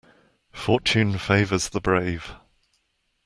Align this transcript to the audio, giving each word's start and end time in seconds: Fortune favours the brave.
Fortune 0.51 1.19
favours 1.19 1.69
the 1.69 1.79
brave. 1.79 2.33